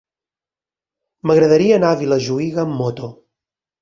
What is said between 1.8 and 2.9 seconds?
anar a Vilajuïga amb